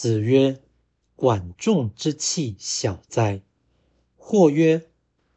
[0.00, 0.62] 子曰
[1.14, 3.42] ：“管仲之器小哉！”
[4.16, 4.88] 或曰：“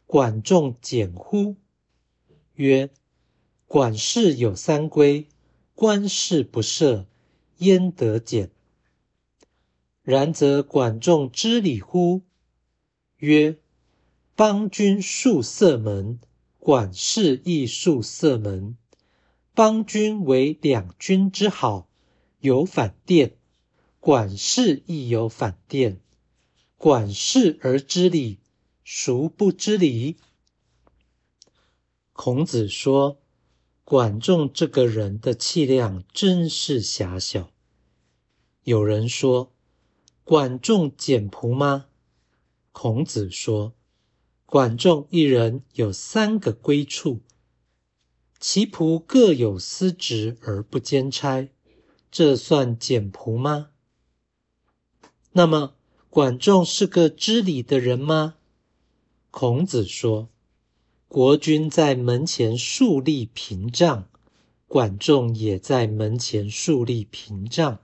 [0.08, 1.58] 管仲简乎？”
[2.56, 2.90] 曰
[3.68, 5.28] ：“管氏有三规，
[5.76, 7.08] 官事不赦，
[7.58, 8.52] 焉得简？”
[10.02, 12.22] 然则管仲知礼乎？
[13.18, 13.58] 曰：
[14.34, 16.22] 邦君戍塞门，
[16.58, 18.78] 管氏亦戍塞门。
[19.54, 21.90] 邦君为两军之好，
[22.40, 23.32] 有反殿；
[24.06, 26.02] 管氏亦有反殿。
[26.76, 28.40] 管氏而知礼，
[28.84, 30.18] 孰不知礼？
[32.12, 33.22] 孔子说
[33.86, 37.50] ：“管仲这个人的气量真是狭小。”
[38.66, 39.54] 有人说。
[40.26, 41.86] 管仲简仆吗？
[42.74, 43.74] 孔子说
[44.46, 47.22] ：“管仲一人有三个归处，
[48.38, 51.50] 其仆各有司职而不兼差，
[52.12, 53.70] 这算简仆吗？”
[55.36, 55.74] 那么，
[56.12, 58.36] 管仲是个知礼的人吗？
[59.32, 60.30] 孔子说
[61.10, 64.08] ：“国君在门前树立屏障，
[64.68, 67.80] 管仲也在门前树立屏障。”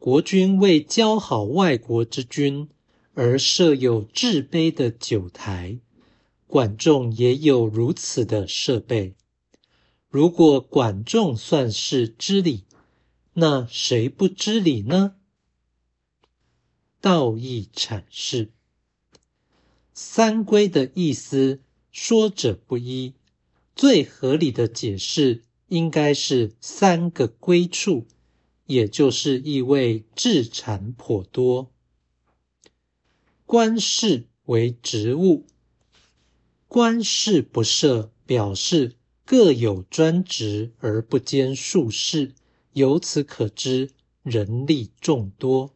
[0.00, 2.68] 国君为交好外国之君
[3.12, 5.78] 而设有制杯的酒台，
[6.46, 9.14] 管仲也有如此的设备。
[10.08, 12.64] 如果管仲算是知礼，
[13.34, 15.16] 那谁不知礼呢？
[17.04, 18.50] 道义阐释
[19.92, 21.60] 三规的意思，
[21.92, 23.12] 说者不一，
[23.76, 28.06] 最合理的解释应该是三个归处。
[28.64, 31.70] 也就是意味治产颇多。
[33.44, 35.44] 官事为职务，
[36.66, 38.94] 官事不设，表示
[39.26, 42.32] 各有专职而不兼数事，
[42.72, 43.90] 由此可知
[44.22, 45.74] 人力众多。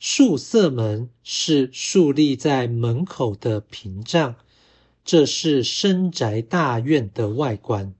[0.00, 4.36] 戍塞门是竖立在门口的屏障，
[5.04, 7.94] 这是深宅大院的外观。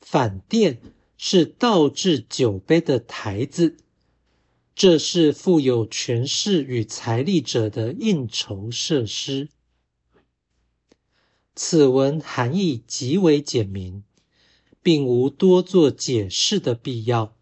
[0.00, 0.80] 反殿。
[1.24, 3.76] 是倒置酒杯的台子，
[4.74, 9.48] 这是富有权势与财力者的应酬设施。
[11.54, 14.02] 此文含义极为简明，
[14.82, 17.36] 并无多做解释的必要。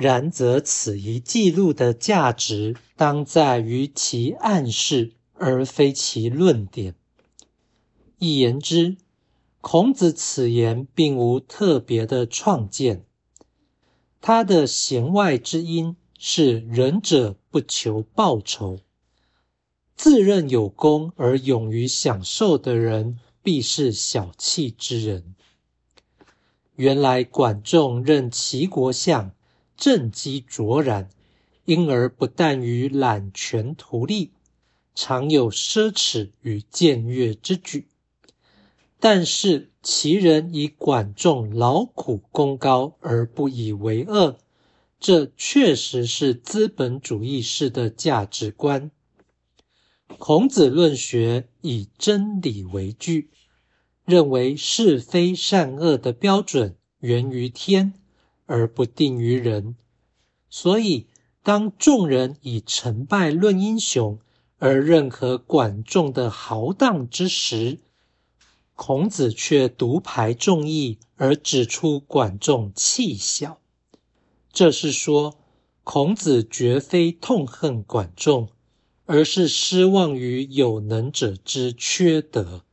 [0.00, 6.94] 然则此一记录的价值，当在于其暗示，而非其论点。
[8.18, 8.96] 一言之。
[9.60, 13.04] 孔子此言并无特别的创建，
[14.22, 18.78] 他的弦外之音是仁者不求报酬，
[19.94, 25.34] 自认有功而勇于享受的人，必是小气之人。
[26.76, 29.32] 原来管仲任齐国相，
[29.80, 31.08] 政绩卓然，
[31.64, 34.30] 因而不但于揽权图利，
[34.94, 37.88] 常有奢侈与僭越之举。
[38.98, 44.36] 但是其人以管仲劳苦功高而不以为恶，
[44.98, 48.90] 这确实是资本主义式的价值观。
[50.18, 53.30] 孔子论学以真理为据，
[54.04, 57.94] 认为是非善恶的标准源于天，
[58.50, 59.76] 而不定于人。
[60.48, 61.06] 所以，
[61.44, 64.18] 当众人以成败论英雄，
[64.58, 67.78] 而认可管仲的豪荡之时，
[68.74, 73.60] 孔子却独排众议，而指出管仲气小。
[74.52, 75.38] 这是说，
[75.84, 78.48] 孔子绝非痛恨管仲，
[79.06, 82.64] 而是失望于有能者之缺德。